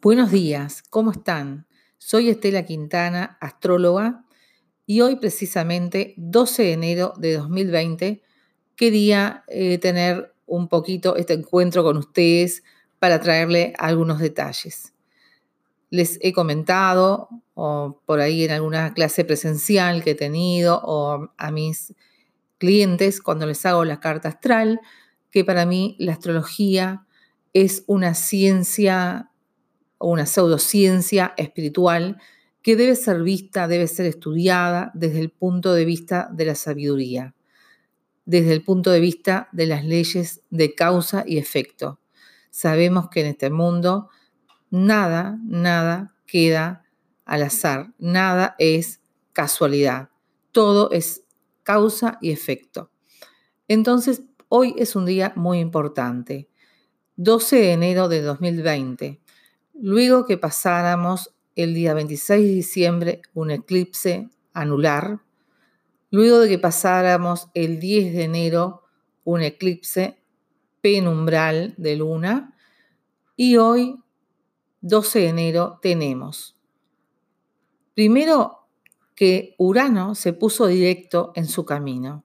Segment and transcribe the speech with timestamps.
[0.00, 1.66] Buenos días, ¿cómo están?
[1.98, 4.24] Soy Estela Quintana, astróloga,
[4.86, 8.22] y hoy precisamente, 12 de enero de 2020,
[8.76, 12.62] quería eh, tener un poquito este encuentro con ustedes
[13.00, 14.94] para traerle algunos detalles.
[15.90, 21.50] Les he comentado, o por ahí en alguna clase presencial que he tenido, o a
[21.50, 21.92] mis
[22.58, 24.80] clientes cuando les hago la carta astral,
[25.32, 27.04] que para mí la astrología
[27.52, 29.32] es una ciencia
[29.98, 32.18] o una pseudociencia espiritual
[32.62, 37.34] que debe ser vista, debe ser estudiada desde el punto de vista de la sabiduría,
[38.24, 42.00] desde el punto de vista de las leyes de causa y efecto.
[42.50, 44.08] Sabemos que en este mundo
[44.70, 46.84] nada, nada queda
[47.24, 49.00] al azar, nada es
[49.32, 50.10] casualidad,
[50.52, 51.22] todo es
[51.62, 52.90] causa y efecto.
[53.66, 56.48] Entonces, hoy es un día muy importante,
[57.16, 59.20] 12 de enero de 2020
[59.80, 65.20] Luego que pasáramos el día 26 de diciembre un eclipse anular,
[66.10, 68.82] luego de que pasáramos el 10 de enero
[69.22, 70.18] un eclipse
[70.80, 72.56] penumbral de luna,
[73.36, 74.02] y hoy,
[74.80, 76.56] 12 de enero, tenemos.
[77.94, 78.66] Primero
[79.14, 82.24] que Urano se puso directo en su camino.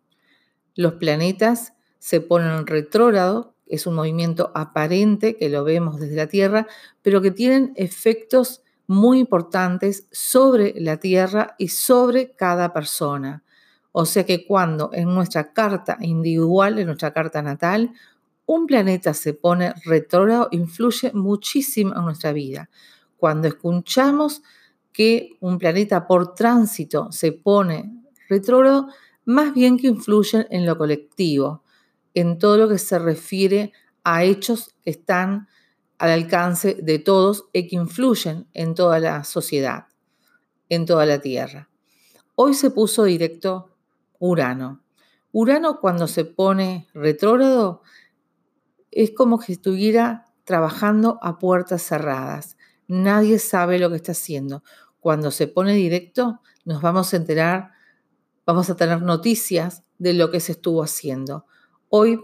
[0.73, 6.67] Los planetas se ponen retrógrado es un movimiento aparente que lo vemos desde la Tierra,
[7.01, 13.43] pero que tienen efectos muy importantes sobre la Tierra y sobre cada persona.
[13.91, 17.91] O sea que cuando en nuestra carta individual, en nuestra carta natal,
[18.45, 22.69] un planeta se pone retrógrado, influye muchísimo en nuestra vida.
[23.17, 24.43] Cuando escuchamos
[24.91, 27.91] que un planeta por tránsito se pone
[28.29, 28.89] retrógrado,
[29.25, 31.62] más bien que influyen en lo colectivo
[32.13, 35.47] en todo lo que se refiere a hechos que están
[35.97, 39.87] al alcance de todos y que influyen en toda la sociedad,
[40.69, 41.69] en toda la Tierra.
[42.35, 43.69] Hoy se puso directo
[44.19, 44.81] Urano.
[45.31, 47.83] Urano cuando se pone retrógrado
[48.91, 52.57] es como que estuviera trabajando a puertas cerradas.
[52.87, 54.63] Nadie sabe lo que está haciendo.
[54.99, 57.71] Cuando se pone directo nos vamos a enterar,
[58.45, 61.45] vamos a tener noticias de lo que se estuvo haciendo.
[61.95, 62.19] Hoy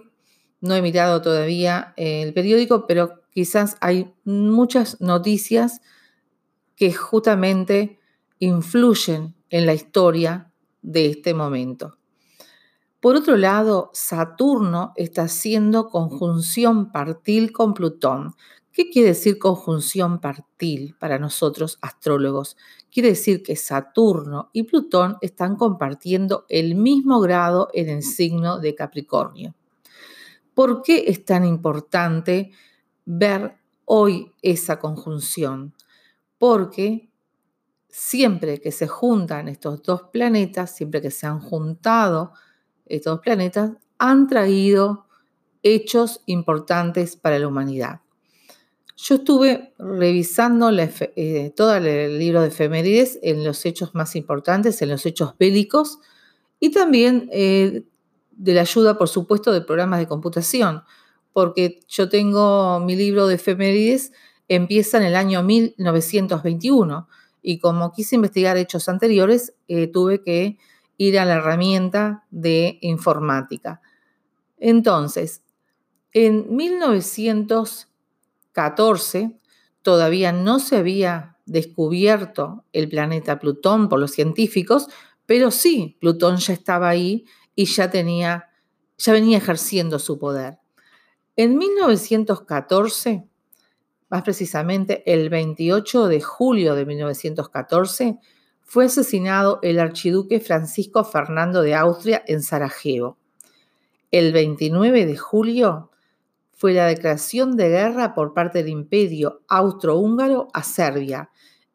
[0.61, 5.79] no he mirado todavía el periódico, pero quizás hay muchas noticias
[6.75, 7.99] que justamente
[8.39, 11.99] influyen en la historia de este momento.
[12.99, 18.33] Por otro lado, Saturno está haciendo conjunción partil con Plutón.
[18.71, 22.57] ¿Qué quiere decir conjunción partil para nosotros astrólogos?
[22.91, 28.73] Quiere decir que Saturno y Plutón están compartiendo el mismo grado en el signo de
[28.73, 29.53] Capricornio.
[30.59, 32.51] ¿Por qué es tan importante
[33.05, 33.55] ver
[33.85, 35.73] hoy esa conjunción?
[36.37, 37.09] Porque
[37.87, 42.33] siempre que se juntan estos dos planetas, siempre que se han juntado
[42.87, 45.05] estos planetas, han traído
[45.63, 48.01] hechos importantes para la humanidad.
[48.97, 54.89] Yo estuve revisando eh, todo el libro de efemérides en los hechos más importantes, en
[54.89, 55.99] los hechos bélicos,
[56.59, 57.85] y también eh,
[58.39, 60.83] de la ayuda, por supuesto, de programas de computación,
[61.33, 64.13] porque yo tengo mi libro de efemérides,
[64.47, 67.09] empieza en el año 1921
[67.41, 70.57] y como quise investigar hechos anteriores, eh, tuve que
[70.97, 73.81] ir a la herramienta de informática.
[74.57, 75.41] Entonces,
[76.13, 79.37] en 1914
[79.81, 84.87] todavía no se había descubierto el planeta Plutón por los científicos,
[85.25, 87.25] pero sí, Plutón ya estaba ahí
[87.59, 88.47] y ya tenía,
[88.97, 90.59] ya venía ejerciendo su poder.
[91.35, 93.27] En 1914,
[94.07, 98.17] más precisamente el 28 de julio de 1914,
[98.61, 103.17] fue asesinado el archiduque Francisco Fernando de Austria en Sarajevo.
[104.09, 105.91] El 29 de julio
[106.53, 111.29] fue la declaración de guerra por parte del imperio austrohúngaro a Serbia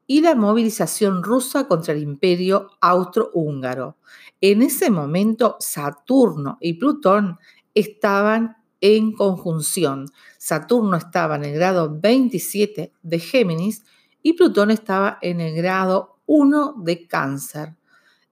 [0.06, 3.96] y la movilización rusa contra el imperio austrohúngaro.
[4.40, 7.38] En ese momento, Saturno y Plutón
[7.74, 10.06] estaban en conjunción.
[10.36, 13.82] Saturno estaba en el grado 27 de Géminis
[14.22, 17.76] y Plutón estaba en el grado 1 de Cáncer.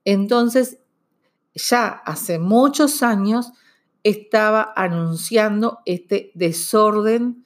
[0.05, 0.79] Entonces,
[1.55, 3.51] ya hace muchos años
[4.03, 7.45] estaba anunciando este desorden,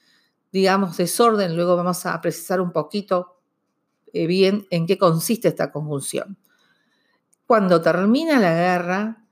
[0.52, 3.37] digamos desorden, luego vamos a precisar un poquito
[4.12, 6.36] bien en qué consiste esta conjunción.
[7.46, 9.24] Cuando termina la guerra,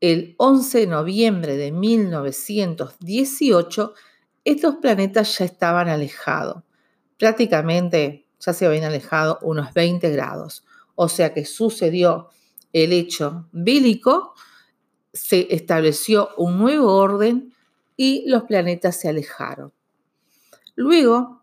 [0.00, 3.94] el 11 de noviembre de 1918,
[4.44, 6.64] estos planetas ya estaban alejados.
[7.18, 10.64] prácticamente ya se habían alejado unos 20 grados.
[10.96, 12.30] O sea que sucedió
[12.72, 14.34] el hecho bílico,
[15.12, 17.54] se estableció un nuevo orden
[17.96, 19.72] y los planetas se alejaron.
[20.74, 21.41] Luego,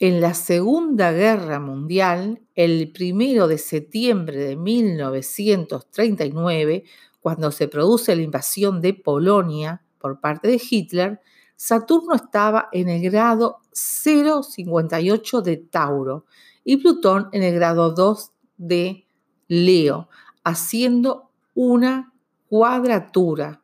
[0.00, 6.84] en la Segunda Guerra Mundial, el primero de septiembre de 1939,
[7.20, 11.20] cuando se produce la invasión de Polonia por parte de Hitler,
[11.54, 16.24] Saturno estaba en el grado 0,58 de Tauro
[16.64, 19.04] y Plutón en el grado 2 de
[19.48, 20.08] Leo,
[20.42, 22.14] haciendo una
[22.48, 23.60] cuadratura,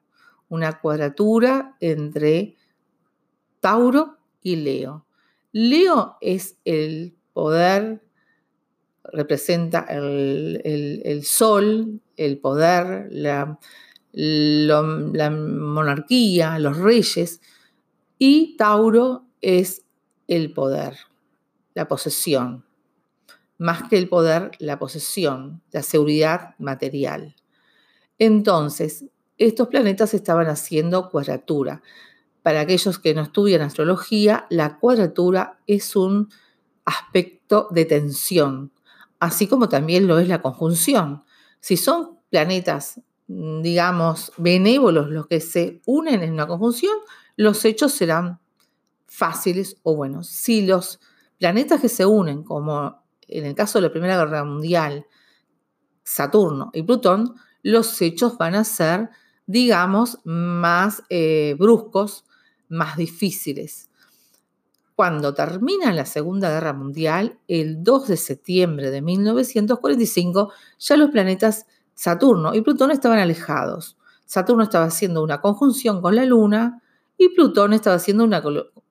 [0.51, 2.57] una cuadratura entre
[3.61, 5.06] Tauro y Leo.
[5.59, 8.03] Leo es el poder,
[9.05, 13.59] representa el, sol, el poder, la,
[15.31, 17.41] monarquía, los reyes,
[18.19, 19.87] y Tauro es
[20.29, 20.99] el poder,
[21.73, 22.67] la posesión.
[23.57, 27.35] Más que el poder, la posesión, la seguridad material.
[28.19, 29.07] Entonces,
[29.39, 31.81] estos planetas estaban haciendo cuadratura.
[32.47, 36.29] Para aquellos que no estudian astrología, la cuadratura es un
[36.85, 38.71] aspecto de tensión,
[39.19, 41.25] así como también lo es la conjunción.
[41.59, 46.97] Si son planetas, digamos, benévolos los que se unen en una conjunción,
[47.35, 48.39] los hechos serán
[49.09, 50.29] fáciles o buenos.
[50.29, 51.01] Si los
[51.39, 55.05] planetas que se unen, como en el caso de la Primera Guerra Mundial,
[56.05, 57.35] Saturno y Plutón,
[57.65, 59.11] los hechos van a ser,
[59.47, 62.23] digamos, más eh, bruscos,
[62.69, 63.89] más difíciles.
[64.95, 71.67] Cuando termina la Segunda Guerra Mundial, el 2 de septiembre de 1945, ya los planetas
[71.95, 73.97] Saturno y Plutón estaban alejados.
[74.25, 76.83] Saturno estaba haciendo una conjunción con la Luna,
[77.19, 78.43] y Plutón estaba haciendo una,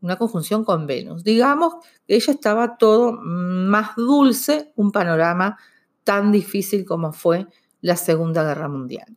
[0.01, 1.23] una, conjunción con Venus.
[1.23, 1.75] Digamos
[2.07, 5.57] que ella estaba todo más dulce, un panorama
[6.03, 7.47] tan difícil como fue
[7.81, 9.15] la Segunda Guerra Mundial.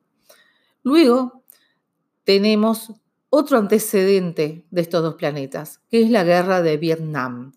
[0.83, 1.43] Luego
[2.25, 2.93] tenemos
[3.31, 7.53] otro antecedente de estos dos planetas, que es la guerra de Vietnam.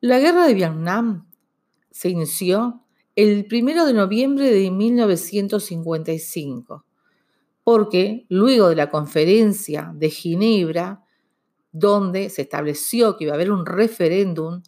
[0.00, 1.28] La guerra de Vietnam
[1.90, 2.84] se inició
[3.16, 6.84] el 1 de noviembre de 1955
[7.68, 11.04] porque luego de la conferencia de Ginebra,
[11.70, 14.62] donde se estableció que iba a haber un referéndum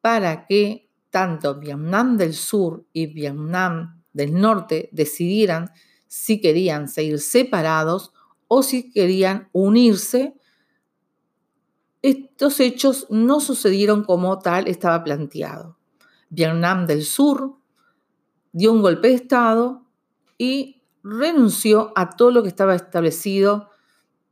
[0.00, 5.72] para que tanto Vietnam del Sur y Vietnam del Norte decidieran
[6.06, 8.12] si querían seguir separados
[8.52, 10.34] o si querían unirse,
[12.02, 15.78] estos hechos no sucedieron como tal estaba planteado.
[16.30, 17.58] Vietnam del Sur
[18.50, 19.86] dio un golpe de Estado
[20.36, 23.70] y renunció a todo lo que estaba establecido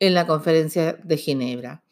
[0.00, 1.84] en la conferencia de Ginebra.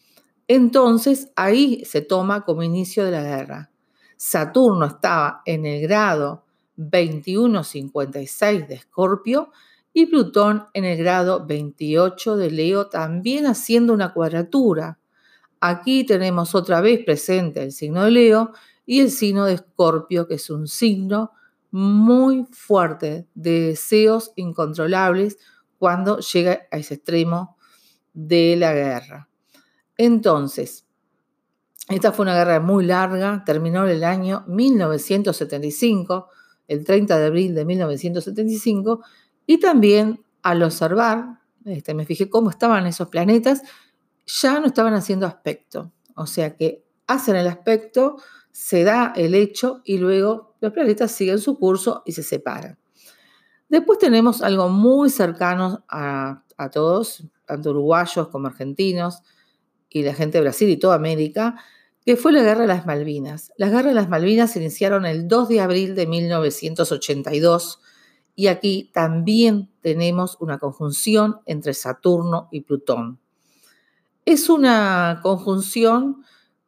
[0.49, 3.71] Entonces ahí se toma como inicio de la guerra.
[4.17, 6.45] Saturno estaba en el grado
[6.75, 9.53] 2156 de Escorpio
[9.99, 14.99] y Plutón en el grado 28 de Leo, también haciendo una cuadratura.
[15.59, 18.53] Aquí tenemos otra vez presente el signo de Leo
[18.85, 21.33] y el signo de Escorpio, que es un signo
[21.71, 25.39] muy fuerte de deseos incontrolables
[25.79, 27.57] cuando llega a ese extremo
[28.13, 29.31] de la guerra.
[29.97, 30.85] Entonces,
[31.89, 36.29] esta fue una guerra muy larga, terminó en el año 1975,
[36.69, 39.01] el 30 de abril de 1975,
[39.47, 43.63] y también al observar, este, me fijé cómo estaban esos planetas,
[44.27, 48.17] ya no estaban haciendo aspecto, o sea que hacen el aspecto,
[48.51, 52.79] se da el hecho y luego los planetas siguen su curso y se separan.
[53.69, 59.23] Después tenemos algo muy cercano a, todos, tanto uruguayos como argentinos
[59.91, 61.57] y la gente de Brasil y toda América,
[62.05, 63.53] que fue la Guerra de las Malvinas.
[63.57, 67.81] Las Guerras de las Malvinas se iniciaron el 2 de abril de 1982
[68.37, 73.19] y aquí también tenemos una conjunción entre Saturno y Plutón.
[74.27, 76.23] Es una conjunción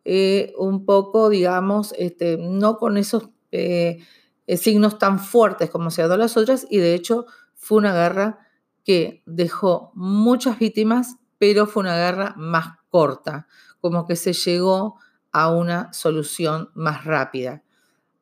[0.04, 3.98] eh, un poco, digamos, este, no con esos eh,
[4.46, 7.92] eh, signos tan fuertes como se ha dado las otras, y de hecho fue una
[7.92, 8.38] guerra
[8.82, 13.46] que dejó muchas víctimas, pero fue una guerra más corta,
[13.82, 14.96] como que se llegó
[15.32, 17.62] a una solución más rápida.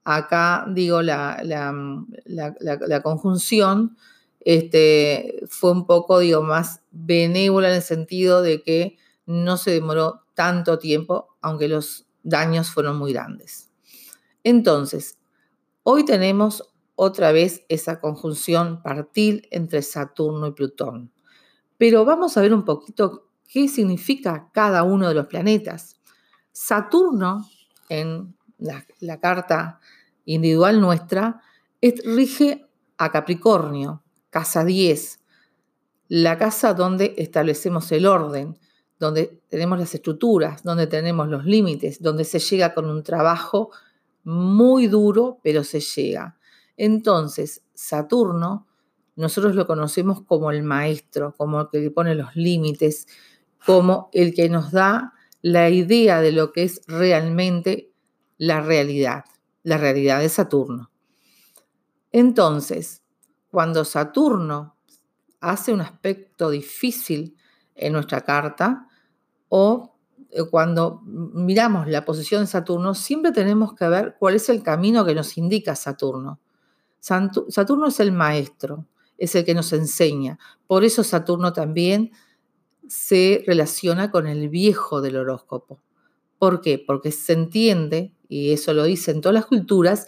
[0.09, 3.97] Acá digo, la, la, conjunción
[4.39, 10.23] este, fue un poco, digo, más benévola en el sentido de que no se demoró
[10.35, 13.73] tanto tiempo, aunque los daños fueron muy grandes.
[14.45, 15.19] Entonces,
[15.83, 16.63] hoy tenemos
[16.95, 21.11] otra vez esa conjunción partil entre Saturno y Plutón.
[21.79, 26.01] Pero vamos a ver un poquito qué significa cada uno de los planetas.
[26.53, 27.45] Saturno,
[27.89, 29.81] en la, carta
[30.27, 31.41] individual nuestra,
[31.81, 32.67] rige
[32.99, 35.21] a Capricornio, casa 10,
[36.09, 38.59] la casa donde establecemos el orden,
[38.99, 43.71] donde tenemos las estructuras, donde tenemos los límites, donde se llega con un trabajo
[44.25, 46.37] muy duro, pero se llega.
[46.77, 48.67] Entonces, Saturno,
[49.17, 53.07] nosotros lo conocemos como el maestro, como el que pone los límites,
[53.65, 57.91] como el que nos da la idea de lo que es realmente
[58.39, 59.25] la realidad,
[59.67, 60.93] la realidad de Saturno.
[62.13, 63.03] Entonces,
[63.51, 64.77] cuando Saturno
[65.41, 67.37] hace un aspecto difícil
[67.75, 68.87] en nuestra carta
[69.49, 69.97] o
[70.31, 75.05] eh, cuando miramos la posición de Saturno, siempre tenemos que ver cuál es el camino
[75.05, 76.39] que nos indica Saturno.
[77.01, 78.87] Saturno es el maestro,
[79.19, 80.39] es el que nos enseña.
[80.69, 82.13] Por eso Saturno también
[82.87, 85.81] se relaciona con el viejo del horóscopo.
[86.39, 86.79] ¿Por qué?
[86.79, 90.07] Porque se entiende, y eso lo dicen todas las culturas,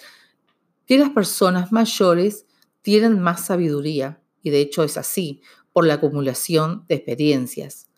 [0.87, 2.47] que las personas mayores
[2.83, 5.43] tienen más sabiduría, y de hecho es así,
[5.73, 7.89] por la acumulación de experiencias.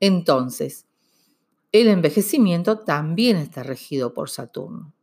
[0.00, 0.86] Entonces,
[1.72, 4.94] el envejecimiento también está regido por Saturno.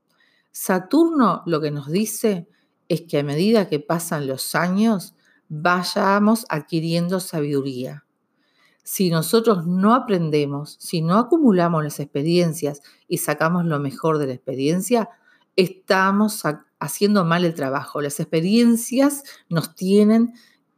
[0.52, 2.48] Saturno lo que nos dice
[2.88, 5.16] es que a medida que pasan los años,
[5.50, 8.06] vayamos adquiriendo sabiduría.
[8.84, 14.34] Si nosotros no aprendemos, si no acumulamos las experiencias y sacamos lo mejor de la
[14.34, 15.10] experiencia,
[15.56, 16.44] estamos
[16.80, 18.02] haciendo mal el trabajo.
[18.02, 20.34] Las experiencias nos tienen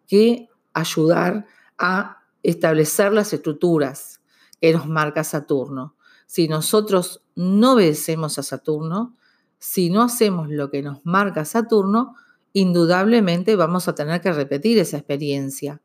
[0.08, 1.46] que ayudar
[1.78, 4.22] a establecer las estructuras
[4.60, 5.96] que nos marca Saturno.
[6.26, 9.16] Si nosotros no obedecemos a Saturno,
[9.60, 12.16] si no hacemos lo que nos marca Saturno,
[12.54, 15.82] indudablemente vamos a tener que repetir esa experiencia.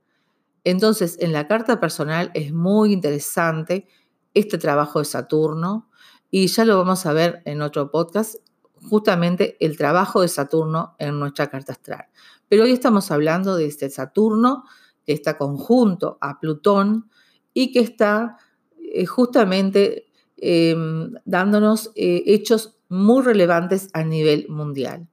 [0.71, 3.89] Entonces, en la carta personal es muy interesante
[4.35, 5.89] este trabajo de Saturno
[6.31, 8.35] y ya lo vamos a ver en otro podcast,
[8.83, 12.09] justamente el trabajo de Saturno en nuestra carta astral.
[12.51, 14.65] Pero hoy estamos hablando de este Saturno
[15.07, 17.09] que está conjunto a Plutón
[17.55, 18.37] y que está
[18.79, 25.09] eh, justamente em, dándonos eh, hechos muy relevantes a nivel mundial.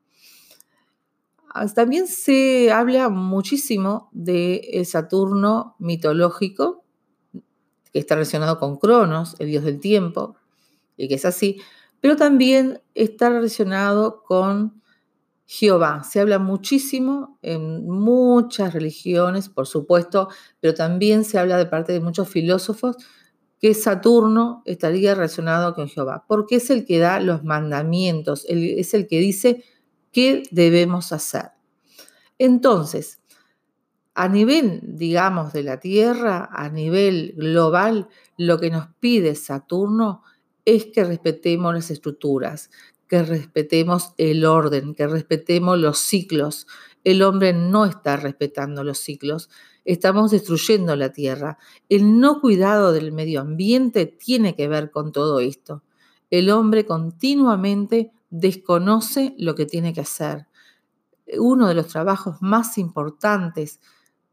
[1.74, 6.84] También se habla muchísimo de Saturno mitológico,
[7.94, 10.36] que está relacionado con Cronos, el dios del tiempo,
[10.98, 11.62] y que es así,
[12.02, 14.82] pero también está relacionado con
[15.46, 16.04] Jehová.
[16.04, 20.28] Se habla muchísimo en muchas religiones, por supuesto,
[20.60, 22.98] pero también se habla de parte de muchos filósofos
[23.60, 29.08] que Saturno estaría relacionado con Jehová, porque es el que da los mandamientos, es el
[29.08, 29.64] que dice
[30.16, 31.52] qué debemos hacer.
[32.40, 33.20] Entonces,
[34.14, 38.08] a nivel, digamos, de la Tierra, a nivel global,
[38.38, 40.24] lo que nos pide Saturno
[40.64, 42.70] es que respetemos las estructuras,
[43.10, 46.66] que respetemos el orden, que respetemos los ciclos.
[47.04, 49.50] El hombre no está respetando los ciclos,
[49.84, 51.58] estamos destruyendo la Tierra.
[51.90, 55.84] El no cuidado del medio ambiente tiene que ver con todo esto.
[56.30, 60.48] El hombre continuamente desconoce lo que tiene que hacer.
[61.38, 63.80] Uno de los trabajos más importantes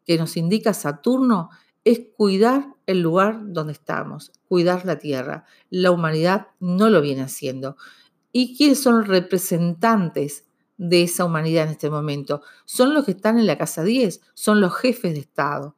[0.05, 1.51] que nos indica Saturno
[1.85, 5.45] es cuidar el lugar donde estamos, cuidar la Tierra.
[5.71, 7.77] La humanidad no lo viene haciendo.
[8.33, 12.43] ¿Y quiénes son los representantes de esa humanidad en este momento?
[12.65, 15.77] Son los que están en la Casa 10, son los jefes de Estado.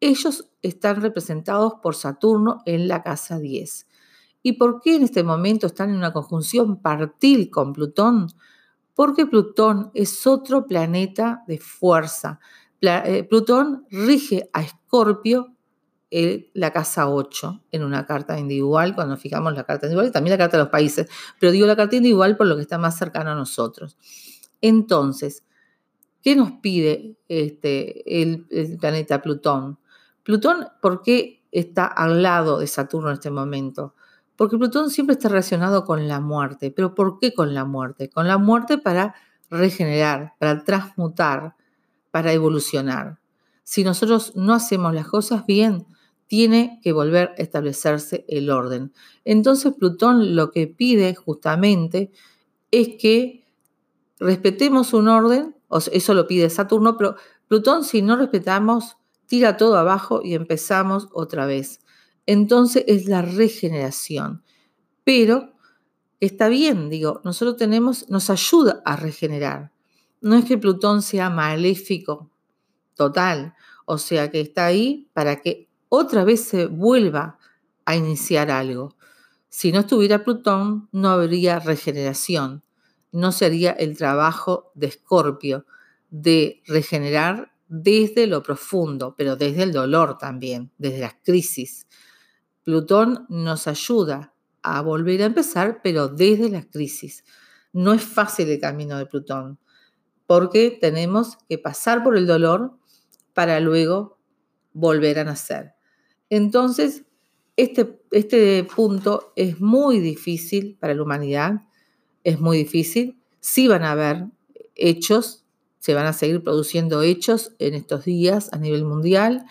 [0.00, 3.86] Ellos están representados por Saturno en la Casa 10.
[4.42, 8.28] ¿Y por qué en este momento están en una conjunción partil con Plutón?
[8.94, 12.40] Porque Plutón es otro planeta de fuerza.
[12.80, 15.54] Eh, Plutón rige a Escorpio
[16.54, 20.38] la casa 8 en una carta individual, cuando fijamos la carta individual y también la
[20.38, 23.30] carta de los países, pero digo la carta individual por lo que está más cercano
[23.30, 23.96] a nosotros.
[24.60, 25.44] Entonces,
[26.22, 29.78] ¿qué nos pide este, el, el planeta Plutón?
[30.24, 33.94] Plutón, ¿por qué está al lado de Saturno en este momento?
[34.40, 36.70] Porque Plutón siempre está relacionado con la muerte.
[36.70, 38.08] ¿Pero por qué con la muerte?
[38.08, 39.14] Con la muerte para
[39.50, 41.56] regenerar, para transmutar,
[42.10, 43.18] para evolucionar.
[43.64, 45.84] Si nosotros no hacemos las cosas bien,
[46.26, 48.94] tiene que volver a establecerse el orden.
[49.26, 52.10] Entonces Plutón lo que pide justamente
[52.70, 53.44] es que
[54.18, 55.54] respetemos un orden,
[55.92, 57.16] eso lo pide Saturno, pero
[57.46, 61.80] Plutón si no respetamos, tira todo abajo y empezamos otra vez
[62.26, 64.42] entonces es la regeneración.
[65.04, 65.54] Pero
[66.20, 69.72] está bien, digo, nosotros tenemos, nos ayuda a regenerar.
[70.20, 72.30] No es que Plutón sea maléfico
[72.94, 73.54] total,
[73.86, 77.38] o sea que está ahí para que otra vez se vuelva
[77.84, 78.96] a iniciar algo.
[79.48, 82.62] Si no estuviera Plutón, no habría regeneración,
[83.10, 85.66] no sería el trabajo de Escorpio
[86.10, 91.86] de regenerar desde lo profundo, pero desde el dolor también, desde las crisis.
[92.64, 97.24] Plutón nos ayuda a volver a empezar, pero desde la crisis.
[97.72, 99.58] No es fácil el camino de Plutón,
[100.26, 102.76] porque tenemos que pasar por el dolor
[103.32, 104.18] para luego
[104.72, 105.74] volver a nacer.
[106.28, 107.04] Entonces,
[107.56, 111.62] este, este punto es muy difícil para la humanidad,
[112.24, 113.20] es muy difícil.
[113.40, 114.26] Sí van a haber
[114.74, 115.44] hechos,
[115.78, 119.46] se van a seguir produciendo hechos en estos días a nivel mundial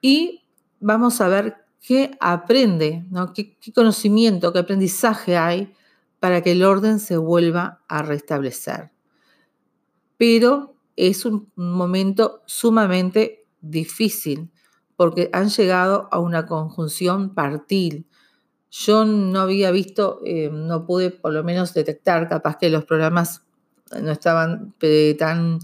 [0.00, 0.44] y
[0.80, 3.32] vamos a ver qué aprende, ¿no?
[3.32, 5.72] qué, conocimiento, qué aprendizaje hay
[6.18, 8.90] para que el orden se vuelva a restablecer.
[10.16, 14.50] Pero es un momento sumamente difícil
[14.96, 18.08] porque han llegado a una conjunción partil.
[18.68, 23.46] Yo no había visto, eh, no pude por lo menos detectar, capaz que los programas
[24.02, 25.60] no estaban eh, tan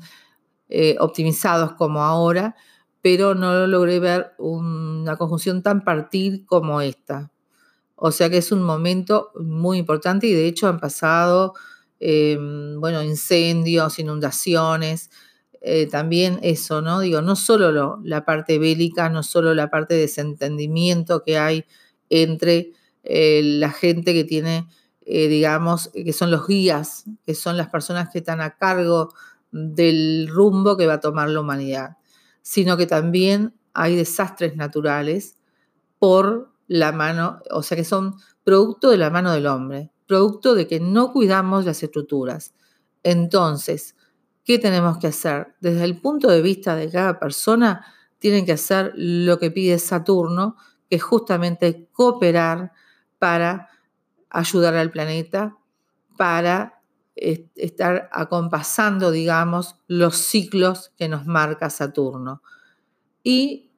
[0.69, 2.55] eh, optimizados como ahora,
[3.03, 7.31] pero no logré ver una conjunción tan partil como esta.
[7.97, 11.55] O sea que es un momento muy importante y de hecho han pasado,
[12.01, 15.11] bueno, incendios, inundaciones,
[15.61, 16.99] eh, también eso, ¿no?
[17.01, 21.65] Digo, no solo la parte bélica, no solo la parte de desentendimiento que hay
[22.11, 22.73] entre
[23.05, 24.67] eh, la gente que tiene,
[25.07, 29.15] eh, digamos, que son los guías, que son las personas que están a cargo
[29.53, 31.97] del rumbo que va a tomar la humanidad,
[32.43, 35.39] sino que también hay desastres naturales
[35.99, 40.67] por la mano, o sea que son producto de la mano del hombre, producto de
[40.67, 42.55] que no cuidamos las estructuras.
[43.03, 43.97] Entonces,
[44.45, 45.55] ¿Qué tenemos que hacer?
[45.61, 47.87] Desde el punto de vista de cada persona,
[48.19, 50.57] tienen que hacer lo que pide Saturno,
[50.91, 52.73] que es justamente cooperar
[53.19, 53.69] para
[54.31, 55.57] ayudar al planeta,
[56.17, 56.82] para
[57.15, 62.43] estar acompasando, digamos, los ciclos que nos marca Saturno.
[63.23, 63.71] ¿Y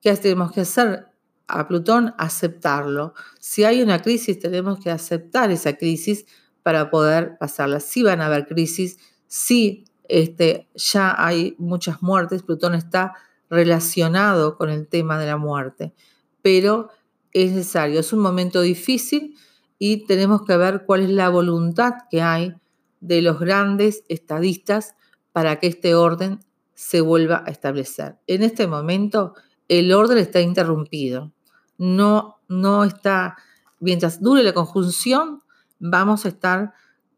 [0.00, 1.06] qué tenemos que hacer?
[1.46, 3.14] A Plutón aceptarlo.
[3.40, 6.26] Si hay una crisis, tenemos que aceptar esa crisis
[6.62, 7.80] para poder pasarla.
[7.80, 13.14] Si van a haber crisis, sí este, ya hay muchas muertes, Plutón está
[13.50, 15.94] relacionado con el tema de la muerte,
[16.42, 16.88] pero
[17.32, 19.36] es necesario, es un momento difícil
[19.78, 22.54] y tenemos que ver cuál es la voluntad que hay
[23.00, 24.94] de los grandes estadistas
[25.32, 26.40] para que este orden
[26.74, 28.18] se vuelva a establecer.
[28.26, 29.34] En este momento
[29.68, 31.32] el orden está interrumpido,
[31.76, 33.36] no, no está,
[33.80, 35.42] mientras dure la conjunción,
[35.78, 36.72] vamos a estar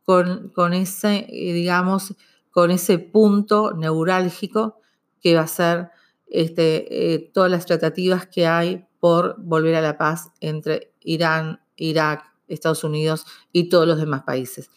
[0.04, 2.14] con, ese, eh, digamos,
[2.50, 4.80] con ese punto neurálgico
[5.20, 5.90] que va a ser
[6.26, 12.24] este, eh, todas las tratativas que hay por volver a la paz entre Irán, Irak,
[12.48, 14.70] Estados Unidos y todos los demás países.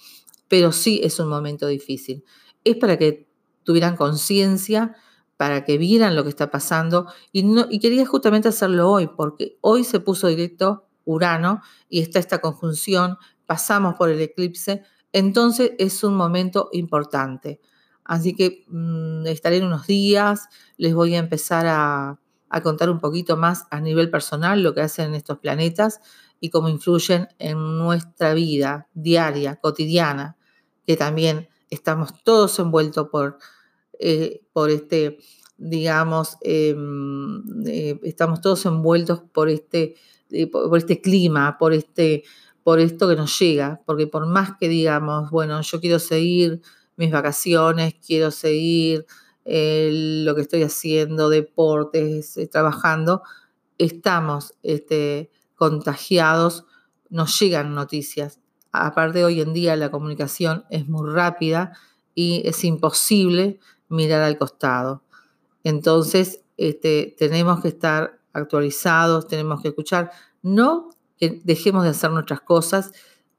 [0.48, 2.24] Pero sí es un momento difícil.
[2.64, 3.28] Es para que
[3.64, 4.96] tuvieran conciencia,
[5.38, 9.58] para que vieran lo que está pasando y, no, y quería justamente hacerlo hoy, porque
[9.62, 16.04] hoy se puso directo Urano y está esta conjunción, pasamos por el eclipse, entonces es
[16.04, 17.60] un momento importante.
[18.06, 22.20] Así que mm, estaré en unos días, les voy a empezar a,
[22.62, 26.02] contar un poquito más a nivel personal lo que hacen estos planetas
[26.40, 30.38] y cómo influyen en nuestra vida diaria, cotidiana,
[30.86, 33.38] que también estamos todos envueltos por,
[34.00, 35.18] eh, por este,
[35.58, 39.96] digamos, em, eh, estamos todos envueltos por este,
[40.32, 42.24] eh, por este clima, por este
[42.64, 46.62] por esto que nos llega, porque por más que digamos, bueno, yo quiero seguir
[46.96, 49.06] mis vacaciones, quiero seguir
[49.46, 53.24] lo que estoy haciendo, deportes, eh, trabajando,
[53.78, 56.66] estamos este, contagiados,
[57.10, 58.40] nos llegan noticias.
[58.72, 61.74] Aparte, hoy en día la comunicación es muy rápida
[62.16, 65.04] y es imposible mirar al costado.
[65.64, 70.12] Entonces, este, tenemos que estar actualizados, tenemos que escuchar.
[70.42, 72.92] No que dejemos de hacer nuestras cosas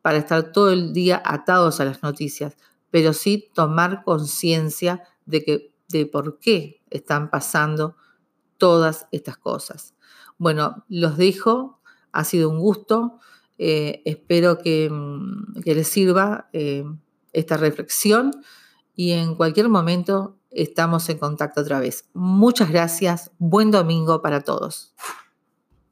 [0.03, 2.57] para estar todo el día atados a las noticias,
[2.91, 7.97] pero sí tomar conciencia de, que, de por qué están pasando
[8.59, 9.95] todas estas cosas.
[10.39, 11.81] Bueno, los dejo,
[12.13, 13.19] ha sido un gusto,
[13.59, 16.85] eh, espero que, mm, les sirva eh,
[17.33, 18.31] esta reflexión
[18.95, 22.09] y en cualquier momento estamos en contacto otra vez.
[22.15, 24.95] Muchas gracias, buen domingo para todos.